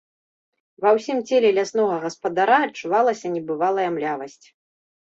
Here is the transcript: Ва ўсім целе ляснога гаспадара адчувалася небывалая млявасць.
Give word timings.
Ва 0.85 0.93
ўсім 0.97 1.17
целе 1.27 1.51
ляснога 1.57 2.01
гаспадара 2.07 2.57
адчувалася 2.69 3.27
небывалая 3.37 3.89
млявасць. 4.01 4.45